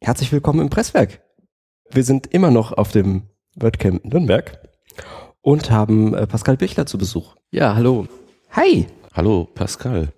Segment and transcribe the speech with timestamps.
[0.00, 1.22] Herzlich willkommen im Presswerk.
[1.90, 3.22] Wir sind immer noch auf dem
[3.56, 4.60] WordCamp Nürnberg
[5.40, 7.34] und haben äh, Pascal Bichler zu Besuch.
[7.50, 8.06] Ja, hallo.
[8.50, 8.86] Hi.
[9.14, 10.12] Hallo, Pascal.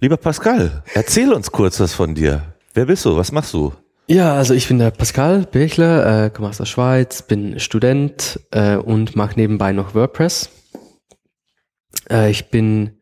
[0.00, 2.54] Lieber Pascal, erzähl uns kurz was von dir.
[2.72, 3.16] Wer bist du?
[3.16, 3.72] Was machst du?
[4.06, 8.76] Ja, also ich bin der Pascal Birchler, äh, komme aus der Schweiz, bin Student äh,
[8.76, 10.50] und mache nebenbei noch WordPress.
[12.08, 13.00] Äh, ich bin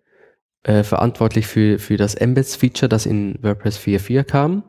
[0.62, 4.64] äh, verantwortlich für, für das Embeds-Feature, das in WordPress 4.4 kam.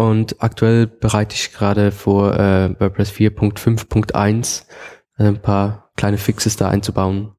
[0.00, 4.62] Und aktuell bereite ich gerade vor, äh, WordPress 4.5.1
[5.18, 7.32] äh, ein paar kleine Fixes da einzubauen.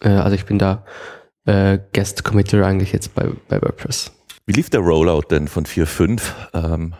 [0.00, 0.86] Äh, also ich bin da
[1.44, 4.12] äh, Guest Committer eigentlich jetzt bei, bei WordPress.
[4.46, 6.22] Wie lief der Rollout denn von 4.5?
[6.54, 6.94] Ähm,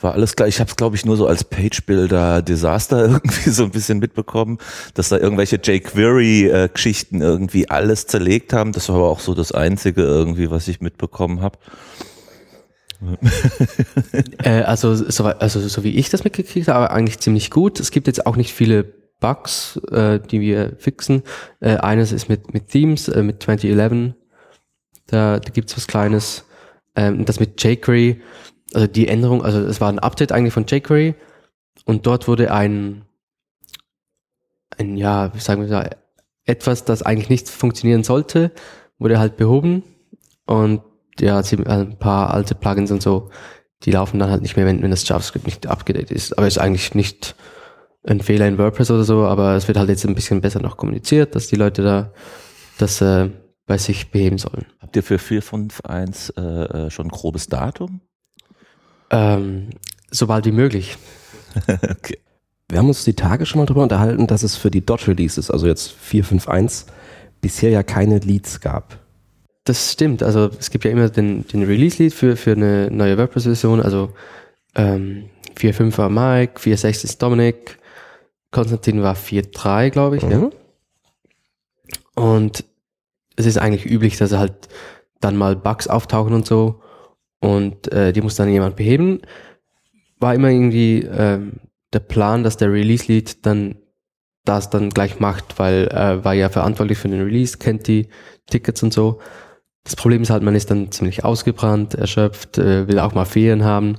[0.00, 0.48] war alles klar.
[0.48, 4.58] Ich habe es, glaube ich, nur so als Page-Builder-Desaster irgendwie so ein bisschen mitbekommen,
[4.94, 8.72] dass da irgendwelche jQuery-Geschichten irgendwie alles zerlegt haben.
[8.72, 11.60] Das war aber auch so das Einzige irgendwie, was ich mitbekommen habe.
[14.42, 17.80] äh, also, so, also so wie ich das mitgekriegt habe, eigentlich ziemlich gut.
[17.80, 18.84] Es gibt jetzt auch nicht viele
[19.20, 21.22] Bugs, äh, die wir fixen.
[21.60, 24.14] Äh, eines ist mit, mit Themes, äh, mit 2011.
[25.06, 26.44] Da, da gibt's was Kleines.
[26.96, 28.20] Ähm, das mit jQuery,
[28.74, 31.14] also die Änderung, also es war ein Update eigentlich von jQuery
[31.84, 33.04] und dort wurde ein,
[34.76, 35.90] ein ja, wie sagen wir da,
[36.44, 38.50] etwas, das eigentlich nicht funktionieren sollte,
[38.98, 39.84] wurde halt behoben
[40.46, 40.82] und
[41.20, 43.30] ja, ein paar alte Plugins und so,
[43.84, 46.36] die laufen dann halt nicht mehr, wenn, wenn das JavaScript nicht abgedatet ist.
[46.36, 47.34] Aber ist eigentlich nicht
[48.04, 50.76] ein Fehler in WordPress oder so, aber es wird halt jetzt ein bisschen besser noch
[50.76, 52.12] kommuniziert, dass die Leute da
[52.78, 53.30] das äh,
[53.66, 54.66] bei sich beheben sollen.
[54.80, 58.00] Habt ihr für 451 äh, äh, schon ein grobes Datum?
[59.10, 59.70] Ähm,
[60.10, 60.96] sobald wie möglich.
[61.66, 62.18] okay.
[62.68, 65.66] Wir haben uns die Tage schon mal drüber unterhalten, dass es für die Dot-Releases, also
[65.66, 66.92] jetzt 451,
[67.40, 68.98] bisher ja keine Leads gab.
[69.68, 70.22] Das stimmt.
[70.22, 73.82] Also es gibt ja immer den, den Release-Lead für, für eine neue WordPress-Version.
[73.82, 74.14] Also
[74.74, 77.78] ähm, 4.5 war Mike, 4.6 ist Dominik,
[78.50, 80.22] Konstantin war 4.3, glaube ich.
[80.22, 80.30] Mhm.
[80.30, 80.50] Ja.
[82.14, 82.64] Und
[83.36, 84.54] es ist eigentlich üblich, dass halt
[85.20, 86.80] dann mal Bugs auftauchen und so
[87.40, 89.20] und äh, die muss dann jemand beheben.
[90.18, 91.60] War immer irgendwie ähm,
[91.92, 93.74] der Plan, dass der Release-Lead dann
[94.46, 98.08] das dann gleich macht, weil er äh, war ja verantwortlich für den Release, kennt die
[98.46, 99.20] Tickets und so.
[99.88, 103.64] Das Problem ist halt, man ist dann ziemlich ausgebrannt, erschöpft, äh, will auch mal Ferien
[103.64, 103.96] haben.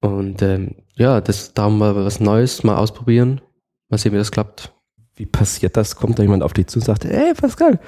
[0.00, 3.40] Und ähm, ja, das darum mal was Neues mal ausprobieren.
[3.88, 4.72] Mal sehen, wie das klappt.
[5.14, 5.94] Wie passiert das?
[5.94, 7.78] Kommt da jemand auf dich zu und sagt, ey Pascal,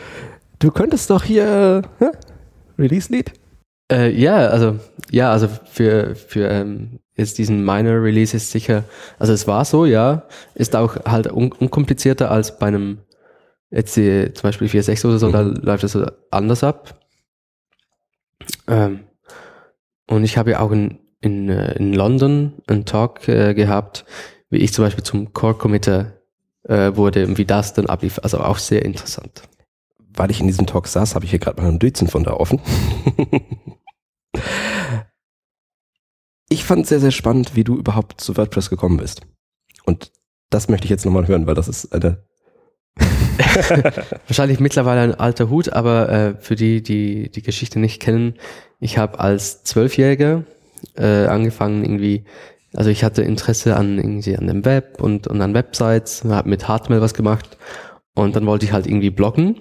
[0.61, 2.13] du könntest doch hier äh,
[2.79, 3.33] Release-Lead?
[3.91, 4.79] Äh, ja, also
[5.11, 8.85] ja, also für für ähm, jetzt diesen Minor Release ist sicher,
[9.19, 10.23] also es war so, ja,
[10.55, 12.99] ist auch halt un unkomplizierter als bei einem
[13.71, 15.33] jetzt die, zum Beispiel 4.6 oder so, mhm.
[15.33, 15.99] da läuft das
[16.31, 17.01] anders ab.
[18.67, 19.01] Ähm,
[20.07, 24.05] und ich habe ja auch in, in, äh, in London einen Talk äh, gehabt,
[24.51, 26.21] wie ich zum Beispiel zum Core Committer
[26.65, 28.21] äh, wurde und wie das dann ablief.
[28.23, 29.43] Also auch sehr interessant.
[29.99, 32.35] Weil ich in diesem Talk saß, habe ich hier gerade mal ein Dutzend von da
[32.35, 32.61] offen.
[36.49, 39.23] ich fand es sehr, sehr spannend, wie du überhaupt zu WordPress gekommen bist.
[39.85, 40.13] Und
[40.51, 42.25] das möchte ich jetzt nochmal hören, weil das ist eine
[44.29, 48.35] Wahrscheinlich mittlerweile ein alter Hut, aber äh, für die, die die Geschichte nicht kennen,
[48.81, 50.45] ich habe als Zwölfjähriger
[50.97, 52.25] äh, angefangen irgendwie,
[52.75, 56.69] also ich hatte Interesse an irgendwie an dem Web und, und an Websites, habe mit
[56.69, 57.57] Hardmail was gemacht
[58.15, 59.61] und dann wollte ich halt irgendwie bloggen.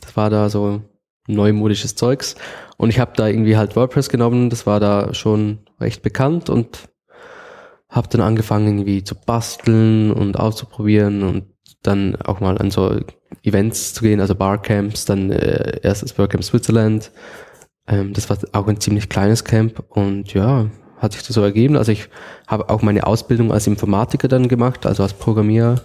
[0.00, 0.82] Das war da so
[1.26, 2.36] neumodisches Zeugs
[2.76, 6.88] und ich habe da irgendwie halt WordPress genommen, das war da schon recht bekannt und
[7.90, 11.44] habe dann angefangen irgendwie zu basteln und auszuprobieren und
[11.82, 13.00] dann auch mal an so
[13.42, 17.10] Events zu gehen, also Barcamps, dann äh, erstes Barcamp Switzerland.
[17.86, 20.66] Ähm, das war auch ein ziemlich kleines Camp und ja,
[20.98, 21.76] hat sich das so ergeben.
[21.76, 22.08] Also ich
[22.46, 25.80] habe auch meine Ausbildung als Informatiker dann gemacht, also als Programmierer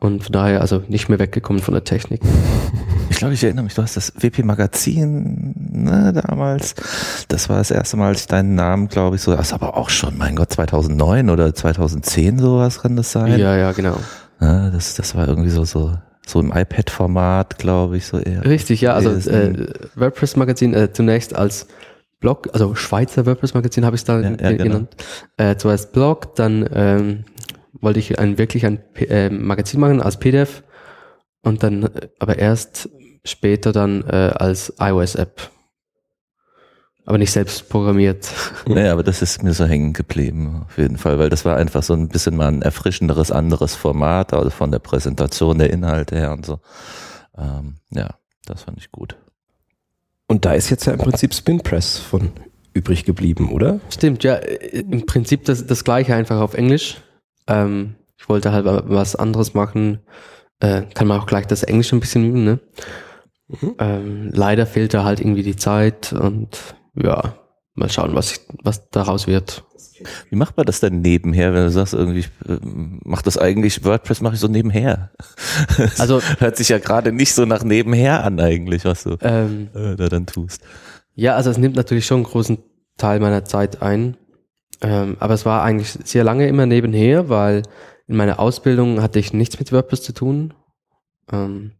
[0.00, 2.20] und von daher also nicht mehr weggekommen von der Technik.
[3.10, 6.74] Ich glaube, ich erinnere mich, du hast das WP Magazin ne, damals.
[7.28, 9.76] Das war das erste Mal, als ich deinen Namen, glaube ich, so, das ist aber
[9.76, 13.38] auch schon, mein Gott, 2009 oder 2010 sowas kann das sein?
[13.38, 13.96] Ja, ja, genau.
[14.40, 15.94] Ja, das, das war irgendwie so, so,
[16.26, 18.44] so im iPad-Format, glaube ich, so eher.
[18.44, 21.66] Richtig, ja, also äh, WordPress-Magazin äh, zunächst als
[22.20, 24.56] Blog, also Schweizer WordPress-Magazin habe ich es da ja, ja, genau.
[24.56, 24.96] genannt.
[25.36, 25.50] Genau.
[25.50, 27.24] Äh, zuerst Blog, dann ähm,
[27.80, 30.62] wollte ich ein wirklich ein P äh, Magazin machen als PDF
[31.42, 32.88] und dann äh, aber erst
[33.24, 35.50] später dann äh, als iOS-App
[37.06, 38.28] aber nicht selbst programmiert.
[38.66, 41.82] Naja, aber das ist mir so hängen geblieben, auf jeden Fall, weil das war einfach
[41.82, 46.32] so ein bisschen mal ein erfrischenderes, anderes Format, also von der Präsentation der Inhalte her
[46.32, 46.60] und so.
[47.36, 48.08] Ähm, ja,
[48.46, 49.16] das fand ich gut.
[50.26, 52.32] Und da ist jetzt ja im Prinzip Spinpress von
[52.72, 53.80] übrig geblieben, oder?
[53.90, 57.02] Stimmt, ja, äh, im Prinzip das, das gleiche einfach auf Englisch.
[57.46, 60.00] Ähm, ich wollte halt was anderes machen.
[60.60, 62.60] Äh, kann man auch gleich das Englisch ein bisschen üben, ne?
[63.48, 63.74] Mhm.
[63.78, 67.34] Ähm, leider fehlt da halt irgendwie die Zeit und ja,
[67.74, 69.64] mal schauen, was, was daraus wird.
[70.30, 74.20] Wie macht man das denn nebenher, wenn du sagst, irgendwie, äh, macht das eigentlich, WordPress
[74.20, 75.10] mache ich so nebenher?
[75.98, 79.96] Also hört sich ja gerade nicht so nach nebenher an eigentlich, was du ähm, äh,
[79.96, 80.62] da dann tust.
[81.14, 82.58] Ja, also es nimmt natürlich schon einen großen
[82.96, 84.16] Teil meiner Zeit ein.
[84.80, 87.62] Ähm, aber es war eigentlich sehr lange immer nebenher, weil
[88.06, 90.54] in meiner Ausbildung hatte ich nichts mit WordPress zu tun.
[91.32, 91.72] Ähm,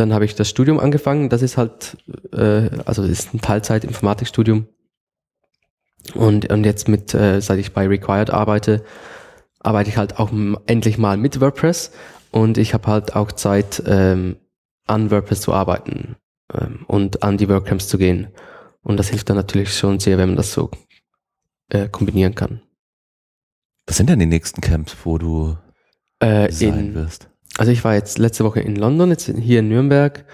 [0.00, 1.28] dann habe ich das Studium angefangen.
[1.28, 1.96] Das ist halt,
[2.32, 4.66] äh, also ist ein Teilzeit-Informatikstudium.
[6.14, 8.84] Und, und jetzt mit, äh, seit ich bei Required arbeite,
[9.60, 10.32] arbeite ich halt auch
[10.66, 11.92] endlich mal mit WordPress.
[12.30, 14.36] Und ich habe halt auch Zeit, ähm,
[14.90, 16.16] an WordPress zu arbeiten
[16.52, 18.28] ähm, und an die WordCamps zu gehen.
[18.82, 20.70] Und das hilft dann natürlich schon sehr, wenn man das so
[21.68, 22.62] äh, kombinieren kann.
[23.86, 25.56] Was sind denn die nächsten Camps, wo du
[26.18, 27.29] äh, sein in, wirst?
[27.60, 30.24] Also ich war jetzt letzte Woche in London, jetzt hier in Nürnberg.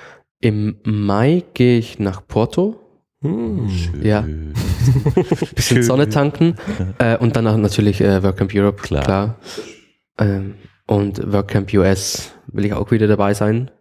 [0.40, 2.78] Im Mai gehe ich nach Porto.
[3.20, 4.06] Hm, schön.
[4.06, 4.24] Ja.
[5.56, 6.54] Bisschen Sonne tanken.
[6.98, 9.02] Äh, und danach natürlich äh, WordCamp Europe, klar.
[9.02, 9.38] klar.
[10.18, 10.54] Ähm,
[10.86, 13.72] und WordCamp US will ich auch wieder dabei sein.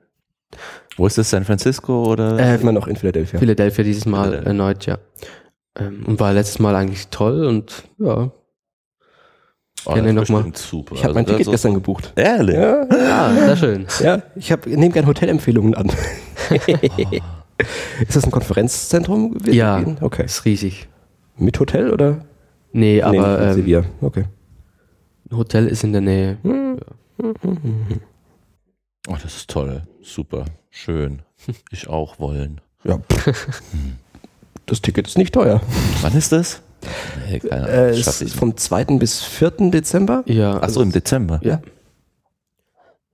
[0.98, 1.30] Wo ist das?
[1.30, 2.40] San Francisco oder?
[2.40, 3.38] Äh, immer noch in Philadelphia.
[3.40, 4.48] Philadelphia dieses Mal Philadelphia.
[4.48, 4.98] erneut, ja.
[5.78, 8.32] Ähm, und war letztes Mal eigentlich toll und ja.
[9.86, 10.46] Oh, Gerne nochmal.
[10.52, 12.12] Ich habe mein also, Ticket gestern gebucht.
[12.16, 12.56] Ehrlich?
[12.56, 13.88] Ja, ja sehr schön.
[14.00, 15.92] Ja, ich nehme gerne Hotelempfehlungen an.
[18.02, 19.38] Ist das ein Konferenzzentrum?
[19.46, 20.26] Ja, okay.
[20.26, 20.90] ist riesig.
[21.38, 22.26] Mit Hotel oder?
[22.74, 23.80] Nee, aber nee, Sevilla.
[23.80, 24.26] Ähm, okay.
[25.32, 26.38] Hotel ist in der Nähe.
[26.44, 26.78] Hm.
[27.18, 27.28] Ja.
[29.08, 29.84] Oh, das ist toll.
[30.02, 30.46] Super.
[30.70, 31.22] Schön.
[31.72, 32.60] Ich auch wollen.
[32.84, 33.00] Ja.
[34.66, 35.62] Das Ticket ist nicht teuer.
[36.02, 36.62] Wann ist das?
[37.30, 37.70] Nee, keine Ahnung.
[37.70, 38.86] Äh, es ist vom 2.
[38.98, 39.52] bis 4.
[39.72, 40.24] Dezember.
[40.26, 40.62] Ja.
[40.62, 41.40] Achso, im Dezember.
[41.44, 41.62] Ja.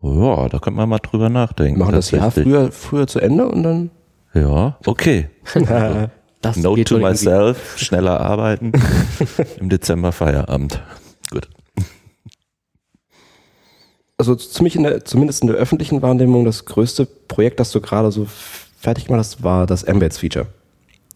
[0.02, 1.80] Ja, da könnte man mal drüber nachdenken.
[1.80, 3.92] Machen das Jahr früher, früher zu Ende und dann.
[4.34, 5.30] Ja, okay.
[6.42, 7.86] das Note to myself, irgendwie.
[7.86, 8.72] schneller arbeiten.
[9.60, 10.82] Im Dezember Feierabend.
[11.30, 11.50] Gut.
[14.18, 18.12] Also ziemlich in der, zumindest in der öffentlichen Wahrnehmung, das größte Projekt, das du gerade
[18.12, 18.28] so
[18.80, 20.48] fertig gemacht hast, war das Embeds-Feature.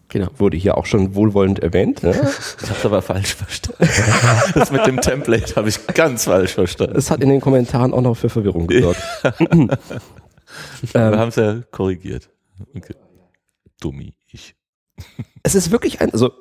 [0.08, 0.28] Genau.
[0.36, 2.02] Wurde hier auch schon wohlwollend erwähnt.
[2.02, 2.12] Ne?
[2.62, 3.88] Ich habe aber falsch verstanden.
[4.54, 6.96] Das mit dem Template habe ich ganz falsch verstanden.
[6.96, 9.00] Es hat in den Kommentaren auch noch für Verwirrung gesorgt.
[9.22, 12.30] Wir ähm, haben es ja korrigiert.
[12.74, 12.94] Okay.
[13.80, 14.54] Dummi, ich.
[15.42, 16.32] Es ist wirklich ein, also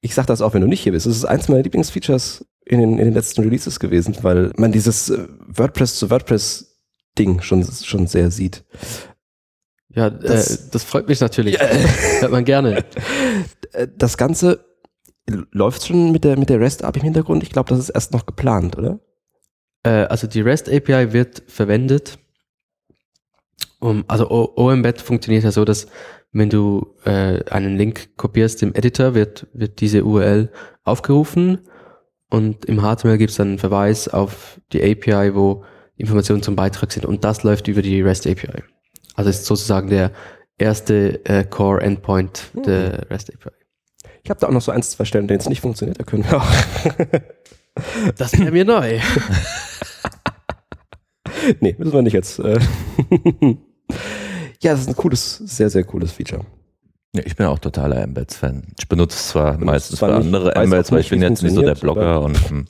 [0.00, 2.80] ich sage das auch, wenn du nicht hier bist, es ist eins meiner Lieblingsfeatures in
[2.80, 6.78] den, in den letzten Releases gewesen, weil man dieses äh, WordPress zu WordPress
[7.18, 8.64] Ding schon, schon sehr sieht.
[9.94, 11.54] Ja, das, äh, das freut mich natürlich.
[11.54, 11.66] Ja.
[12.20, 12.84] Hört man gerne.
[13.72, 14.64] Äh, das Ganze
[15.52, 17.42] läuft schon mit der, mit der REST-API im Hintergrund.
[17.42, 19.00] Ich glaube, das ist erst noch geplant, oder?
[19.82, 22.18] Äh, also die REST-API wird verwendet.
[23.80, 25.86] Um, also OEmbed funktioniert ja so, dass
[26.32, 30.52] wenn du äh, einen Link kopierst im Editor, wird, wird diese URL
[30.84, 31.60] aufgerufen
[32.28, 35.64] und im HTML gibt es dann einen Verweis auf die API, wo
[35.96, 38.62] Informationen zum Beitrag sind und das läuft über die REST API.
[39.20, 40.12] Also ist sozusagen der
[40.56, 42.62] erste äh, Core Endpoint mhm.
[42.62, 43.50] der REST API.
[44.22, 46.24] Ich habe da auch noch so eins, zwei Stellen, denen es nicht funktioniert, da können
[46.24, 46.46] wir auch.
[48.16, 48.98] das wäre mir neu.
[51.60, 52.38] nee, müssen wir nicht jetzt.
[52.38, 52.60] Äh
[54.62, 56.46] ja, das ist ein cooles, sehr, sehr cooles Feature.
[57.14, 58.68] Ja, ich bin auch totaler Embeds-Fan.
[58.78, 61.60] Ich benutze zwar benutze meistens zwar für andere Embeds, weil ich bin jetzt nicht so
[61.60, 62.66] der Blogger und hm.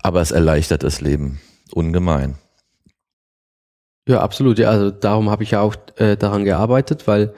[0.00, 1.40] aber es erleichtert das Leben
[1.72, 2.36] ungemein.
[4.08, 4.58] Ja, absolut.
[4.58, 7.34] Ja, also darum habe ich ja auch äh, daran gearbeitet, weil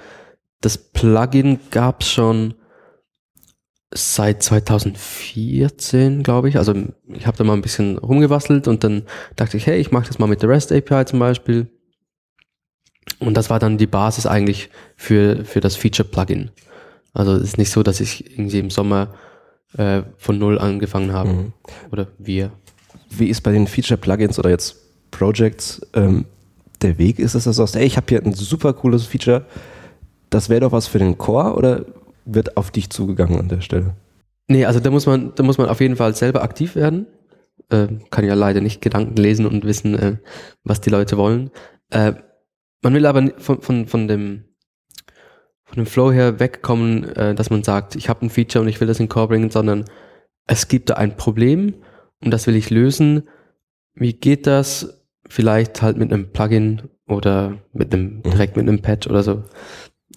[0.61, 2.55] das Plugin gab es schon
[3.93, 6.57] seit 2014, glaube ich.
[6.57, 6.75] Also
[7.09, 9.03] ich habe da mal ein bisschen rumgebastelt und dann
[9.37, 11.69] dachte ich, hey, ich mache das mal mit der REST API zum Beispiel.
[13.21, 16.51] Und das war dann die Basis eigentlich für, für das Feature-Plugin.
[17.13, 19.15] Also es ist nicht so, dass ich irgendwie im Sommer
[19.77, 21.33] äh, von null angefangen habe.
[21.33, 21.53] Mhm.
[21.93, 22.51] Oder wir.
[23.11, 24.77] Wie ist bei den Feature-Plugins oder jetzt
[25.13, 26.25] Projects ähm,
[26.85, 29.47] der Weg ist, dass du sagst, ey, ich habe hier ein super cooles Feature,
[30.31, 31.85] das wäre doch was für den Core oder
[32.25, 33.95] wird auf dich zugegangen an der Stelle?
[34.49, 37.07] Nee, also da muss man, da muss man auf jeden Fall selber aktiv werden.
[37.71, 40.17] Äh, kann ja leider nicht Gedanken lesen und wissen, äh,
[40.65, 41.51] was die Leute wollen.
[41.91, 42.13] Äh,
[42.83, 44.45] man will aber von, von, von dem
[45.65, 48.81] von dem Flow her wegkommen, äh, dass man sagt, ich habe ein Feature und ich
[48.81, 49.85] will das in Core bringen, sondern
[50.47, 51.75] es gibt da ein Problem
[52.23, 53.29] und das will ich lösen.
[53.95, 55.04] Wie geht das?
[55.29, 58.23] Vielleicht halt mit einem Plugin oder mit einem, mhm.
[58.23, 59.45] direkt mit einem Patch oder so.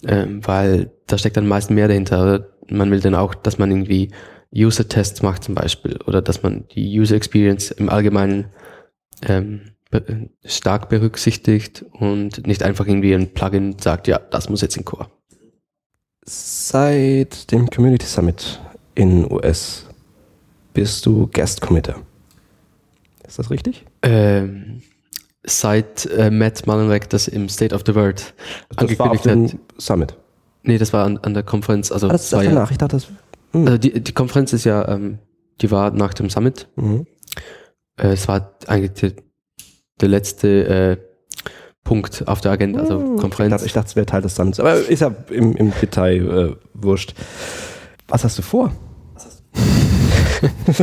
[0.06, 2.48] ähm, weil da steckt dann meist mehr dahinter.
[2.68, 4.10] Man will dann auch, dass man irgendwie
[4.54, 8.46] User-Tests macht zum Beispiel oder dass man die User Experience im Allgemeinen
[9.22, 14.76] ähm, be stark berücksichtigt und nicht einfach irgendwie ein Plugin sagt, ja, das muss jetzt
[14.76, 15.10] in Core.
[16.24, 18.60] Seit dem Community Summit
[18.94, 19.86] in US
[20.74, 22.02] bist du Guest Committer.
[23.26, 23.86] Ist das richtig?
[24.02, 24.82] Ähm,
[25.44, 28.34] seit äh, Matt Mullenweg das im State of the World
[28.76, 29.82] das war auf angekündigt hat.
[29.82, 30.16] Summit.
[30.62, 31.92] Nee, das war an, an der Konferenz.
[31.92, 32.70] Also, Ah, das ist war ja, danach.
[32.70, 33.06] Ich dachte, das.
[33.52, 33.66] Hm.
[33.66, 35.18] also die, die Konferenz ist ja, ähm,
[35.60, 36.68] die war nach dem Summit.
[36.76, 37.06] Mhm.
[37.96, 39.12] Äh, es war eigentlich der,
[40.00, 40.96] der letzte äh,
[41.84, 43.62] Punkt auf der Agenda, also Ich dachte, Konferenz.
[43.64, 44.60] ich dachte, es wäre Teil des Summits.
[44.60, 47.14] Aber ist ja im, im Detail äh, wurscht.
[48.08, 48.72] Was hast du vor?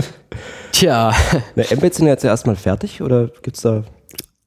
[0.71, 1.13] Tja,
[1.55, 3.83] Ne, Embeds sind ja jetzt erstmal fertig oder gibt's da.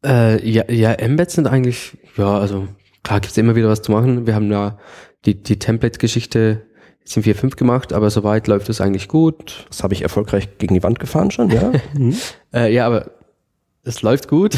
[0.05, 2.69] Äh, ja, ja, Embeds sind eigentlich, ja, also
[3.03, 4.27] klar gibt es immer wieder was zu machen.
[4.27, 4.79] Wir haben ja
[5.25, 6.63] die, die Template-Geschichte
[7.01, 9.67] jetzt in 4.5 gemacht, aber soweit läuft es eigentlich gut.
[9.69, 11.73] Das habe ich erfolgreich gegen die Wand gefahren schon, ja?
[11.95, 12.17] Mhm.
[12.55, 13.11] Äh, ja, aber
[13.83, 14.57] es läuft gut.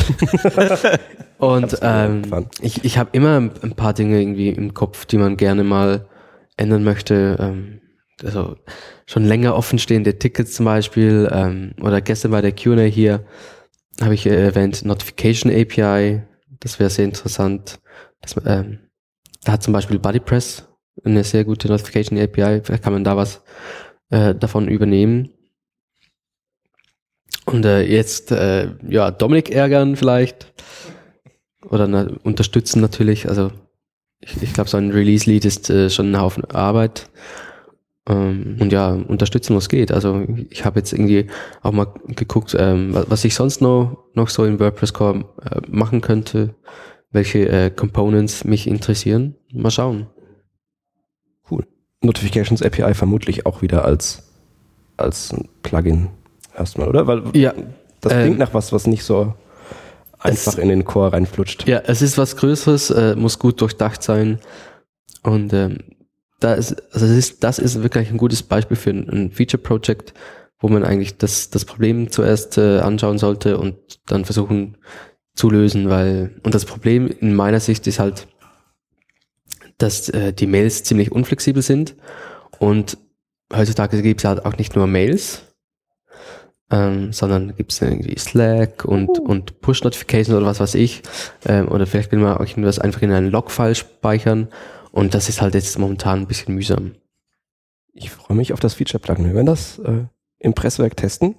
[1.39, 2.23] Und ähm,
[2.61, 6.07] ich, ich habe immer ein ein paar Dinge irgendwie im Kopf, die man gerne mal
[6.57, 7.37] ändern möchte.
[7.41, 7.81] Ähm,
[8.23, 8.57] also
[9.07, 13.25] schon länger offenstehende Tickets zum Beispiel ähm, oder gestern bei der Q&A hier
[14.01, 16.23] habe ich äh, erwähnt Notification API.
[16.61, 17.81] Das wäre sehr interessant.
[18.21, 18.81] Das, ähm,
[19.45, 20.69] da hat zum Beispiel BuddyPress
[21.05, 22.61] eine sehr gute Notification API.
[22.63, 23.43] Vielleicht kann man da was
[24.11, 25.31] äh, davon übernehmen.
[27.47, 30.53] Und äh, jetzt, äh, ja, Dominik ärgern vielleicht.
[31.69, 33.29] Oder na, unterstützen natürlich.
[33.29, 33.51] Also
[34.21, 37.09] ich, ich glaube, so ein Release-Lead ist äh, schon ein Haufen Arbeit.
[38.11, 39.93] Ähm, und ja, unterstützen, was geht.
[39.93, 41.27] Also ich habe jetzt irgendwie
[41.63, 45.61] auch mal geguckt, ähm, wa- was ich sonst noch, noch so in WordPress Core äh,
[45.69, 46.55] machen könnte,
[47.13, 49.37] welche äh, Components mich interessieren.
[49.53, 50.07] Mal schauen.
[51.51, 51.67] Cool.
[52.03, 54.23] Notifications API vermutlich auch wieder als,
[54.97, 56.09] als Plugin
[56.57, 57.07] erstmal, oder?
[57.07, 57.55] Weil Ja,
[58.01, 59.35] das ähm, klingt nach was, was nicht so
[60.19, 61.67] einfach es- in den Core reinflutscht.
[61.69, 64.39] Ja, es ist was Größeres, äh, muss gut durchdacht sein.
[65.23, 65.79] Und ähm,
[66.41, 70.15] da ist, also es ist, das ist wirklich ein gutes Beispiel für ein, ein Feature-Project,
[70.59, 74.77] wo man eigentlich das, das Problem zuerst äh, anschauen sollte und dann versuchen
[75.35, 78.27] zu lösen, weil, und das Problem in meiner Sicht ist halt,
[79.79, 81.95] dass äh, die Mails ziemlich unflexibel sind
[82.59, 82.99] und
[83.55, 85.43] heutzutage gibt es halt auch nicht nur Mails,
[86.71, 91.03] ähm, sondern gibt es irgendwie Slack und, und Push-Notifications oder was weiß ich.
[91.47, 94.49] Ähm, oder vielleicht will man auch irgendwas einfach in einen Log-File speichern.
[94.93, 96.95] Und das ist halt jetzt momentan ein bisschen mühsam.
[97.93, 99.27] Ich freue mich auf das Feature-Plugin.
[99.27, 100.05] Wir werden das äh,
[100.39, 101.37] im Presswerk testen.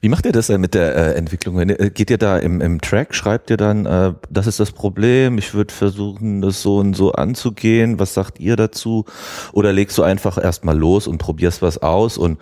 [0.00, 1.58] Wie macht ihr das denn mit der äh, Entwicklung?
[1.58, 5.36] Äh, geht ihr da im, im Track, schreibt ihr dann, äh, das ist das Problem,
[5.38, 9.04] ich würde versuchen, das so und so anzugehen, was sagt ihr dazu?
[9.52, 12.38] Oder legst du einfach erstmal los und probierst was aus und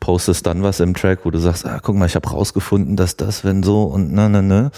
[0.00, 3.16] postest dann was im Track, wo du sagst, ah, guck mal, ich habe rausgefunden, dass
[3.16, 4.70] das, wenn so und ne, ne, ne.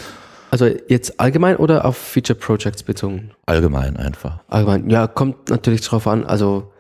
[0.53, 3.31] Also jetzt allgemein oder auf Feature Projects bezogen?
[3.47, 4.41] Allgemein einfach.
[4.49, 6.27] Allgemein, ja, kommt natürlich drauf an.
[6.27, 6.75] Also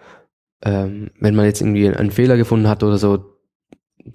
[0.62, 3.38] ähm, wenn man jetzt irgendwie einen Fehler gefunden hat oder so,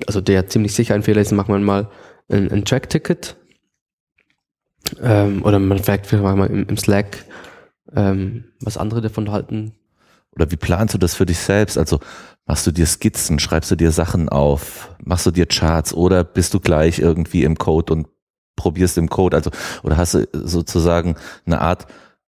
[0.05, 1.89] also der ziemlich sicher ein Fehler ist, macht man mal
[2.29, 3.35] ein, ein Track-Ticket.
[5.01, 7.25] Ähm, oder man fragt vielleicht mal im, im Slack,
[7.95, 9.73] ähm, was andere davon halten.
[10.35, 11.79] Oder wie planst du das für dich selbst?
[11.79, 11.99] Also
[12.45, 16.53] machst du dir Skizzen, schreibst du dir Sachen auf, machst du dir Charts oder bist
[16.53, 18.07] du gleich irgendwie im Code und
[18.57, 19.37] probierst im Code?
[19.37, 19.51] Also
[19.83, 21.87] oder hast du sozusagen eine Art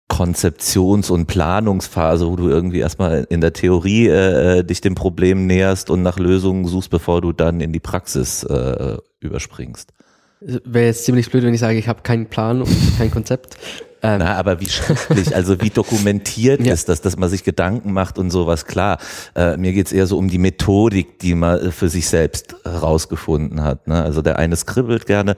[0.08, 5.90] Konzeptions- und Planungsphase, wo du irgendwie erstmal in der Theorie äh, dich dem Problem näherst
[5.90, 9.92] und nach Lösungen suchst, bevor du dann in die Praxis äh, überspringst.
[10.40, 13.56] Wäre jetzt ziemlich blöd, wenn ich sage, ich habe keinen Plan und kein Konzept.
[14.00, 16.72] Ähm, Na, aber wie schriftlich, also wie dokumentiert Ja.
[16.72, 18.98] ist das, dass man sich Gedanken macht und sowas, klar.
[19.34, 23.62] Äh, mir geht's eher so um die Methodik, die man äh, für sich selbst herausgefunden
[23.64, 23.88] hat.
[23.88, 24.00] Ne?
[24.00, 25.36] Also der eine skribbelt gerne,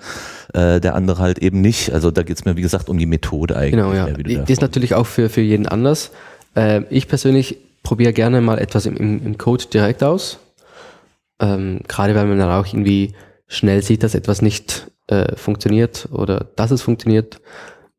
[0.53, 1.93] äh, der andere halt eben nicht.
[1.93, 3.73] Also da geht's mir, wie gesagt, um die Methode eigentlich.
[3.73, 4.07] Genau, ja.
[4.07, 6.11] mehr, Die ist natürlich auch für, für jeden anders.
[6.55, 10.39] Ähm, ich persönlich probiere gerne mal etwas im, im, im Code direkt aus.
[11.41, 13.15] Ähm, gerade weil man dann auch irgendwie
[13.49, 17.41] schnell sieht, dass etwas nicht äh, funktioniert oder dass es funktioniert.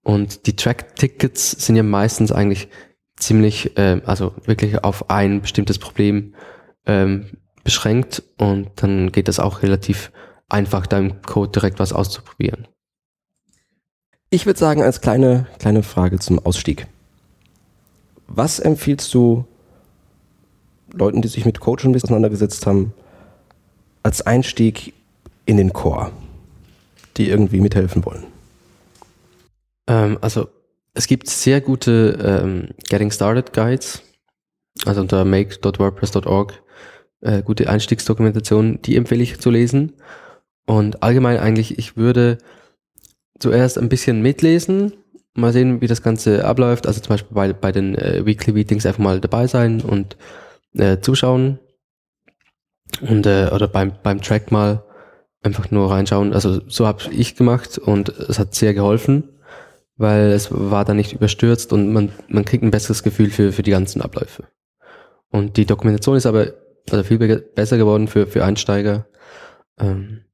[0.04, 2.70] Und die Track-Tickets sind ja meistens eigentlich
[3.18, 6.34] ziemlich, äh, also wirklich auf ein bestimmtes Problem
[6.86, 10.12] ähm, beschränkt und dann geht es auch relativ
[10.50, 12.68] einfach, da im Code direkt was auszuprobieren.
[14.32, 16.88] Ich würde sagen, als kleine, kleine Frage zum Ausstieg.
[18.28, 19.46] Was empfiehlst du
[20.94, 22.94] Leuten, die sich mit Code schon ein bisschen auseinandergesetzt haben,
[24.04, 24.94] als Einstieg
[25.46, 26.12] in den Core,
[27.18, 28.31] die irgendwie mithelfen wollen?
[29.88, 30.50] Ähm, also
[30.94, 34.02] es gibt sehr gute ähm, Getting Started Guides,
[34.86, 36.62] also unter make.wordpress.org,
[37.22, 39.94] äh, gute Einstiegsdokumentation, die empfehle ich zu lesen.
[40.66, 42.38] Und allgemein eigentlich, ich würde
[43.40, 44.94] zuerst ein bisschen mitlesen,
[45.34, 46.88] mal sehen, wie das Ganze abläuft.
[46.88, 50.18] Also zum Beispiel bei, bei den äh, Weekly Meetings einfach mal dabei sein und
[50.74, 51.60] äh, zuschauen.
[53.02, 54.84] Und äh, oder beim, beim Track mal
[55.42, 56.34] einfach nur reinschauen.
[56.34, 59.30] Also so habe ich gemacht und es hat sehr geholfen,
[60.02, 63.62] weil es war dann nicht überstürzt und man, man kriegt ein besseres Gefühl für, für
[63.62, 64.46] die ganzen Abläufe.
[65.30, 66.54] Und die Dokumentation ist aber
[66.90, 69.06] also viel be besser geworden für, für Einsteiger.
[69.80, 70.26] Ähm,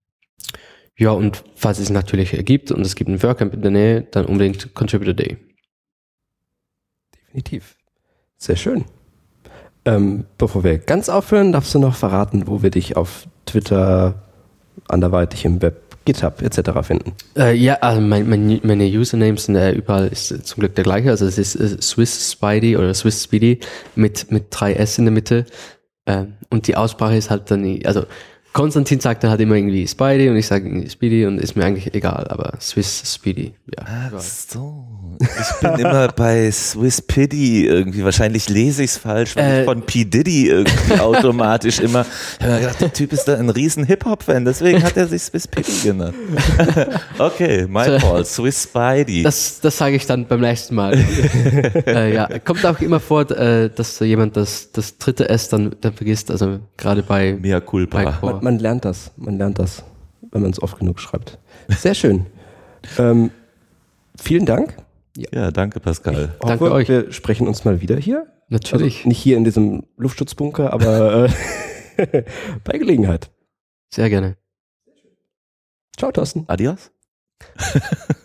[0.96, 4.26] ja, und falls es natürlich ergibt und es gibt ein WordCamp in der Nähe, dann
[4.26, 5.38] unbedingt Contributor Day.
[7.14, 7.76] Definitiv.
[8.38, 8.86] Sehr schön.
[9.86, 14.24] Ähm, bevor wir ganz aufhören, darfst du noch verraten, wo wir dich auf Twitter,
[14.88, 16.72] anderweitig im Web, GitHub etc.
[16.82, 17.12] finden.
[17.38, 20.86] Äh, ja, also mein, mein, meine Usernames sind äh, überall ist äh, zum Glück der
[20.86, 21.10] gleiche.
[21.10, 23.60] Also es ist äh, Swiss Spidey oder Swiss Speedy
[23.96, 25.46] mit, mit drei S in der Mitte.
[26.06, 28.06] Ähm, und die Aussprache ist halt dann, also
[28.58, 31.64] Konstantin sagt dann halt immer irgendwie Spidey und ich sage irgendwie Speedy und ist mir
[31.64, 33.86] eigentlich egal, aber Swiss Speedy, ja.
[33.86, 34.98] Ach so.
[35.20, 38.04] Ich bin immer bei Swiss Piddy irgendwie.
[38.04, 39.60] Wahrscheinlich lese ich es falsch, weil Äh.
[39.60, 40.06] ich von P.
[40.06, 42.06] Diddy irgendwie automatisch immer.
[42.40, 45.24] Ich habe mir gedacht, der Typ ist da ein riesen Hip-Hop-Fan, deswegen hat er sich
[45.24, 46.16] Swiss Piddy genannt.
[47.18, 48.28] okay, my fault.
[48.28, 49.24] Swiss Spidey.
[49.24, 50.94] Das, das sage ich dann beim nächsten Mal.
[51.88, 55.94] äh, ja, kommt auch immer vor, äh, dass jemand das, das dritte S dann, dann
[55.94, 58.12] vergisst, also gerade bei, Mea bei culpa.
[58.12, 58.40] Core.
[58.48, 59.84] Man, lernt das, man lernt das,
[60.32, 61.38] wenn man es oft genug schreibt.
[61.68, 62.28] Sehr schön.
[62.98, 63.30] ähm,
[64.18, 64.78] vielen Dank.
[65.18, 66.34] Ja, danke, Pascal.
[66.40, 66.88] Danke Hoffe, euch.
[66.88, 68.26] Wir sprechen uns mal wieder hier.
[68.48, 71.28] Natürlich, Also nicht hier in diesem Luftschutzbunker, aber
[71.98, 72.24] äh,
[72.64, 73.32] bei Gelegenheit.
[73.94, 74.38] sehr gerne.
[75.98, 76.46] Ciao, Thorsten.
[76.48, 76.92] Adios.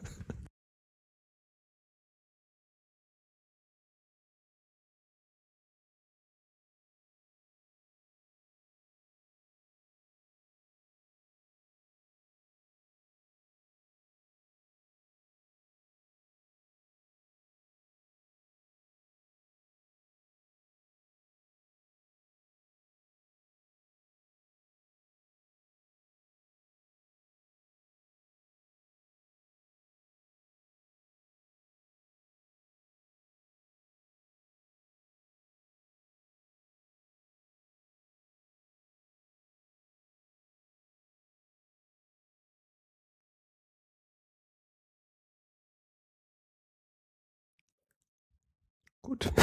[49.13, 49.31] Gut.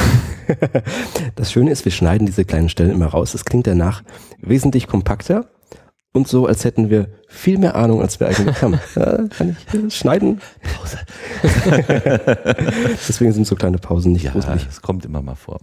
[1.36, 3.36] Das Schöne ist, wir schneiden diese kleinen Stellen immer raus.
[3.36, 4.02] Es klingt danach
[4.42, 5.46] wesentlich kompakter
[6.12, 8.80] und so, als hätten wir viel mehr Ahnung, als wir eigentlich haben.
[8.96, 9.56] Ja, kann
[9.88, 10.42] ich schneiden?
[13.08, 14.66] Deswegen sind so kleine Pausen nicht Ja, gruselig.
[14.68, 15.60] es kommt immer mal vor.